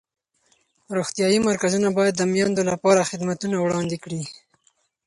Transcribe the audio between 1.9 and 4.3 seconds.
باید د میندو لپاره خدمتونه وړاندې کړي.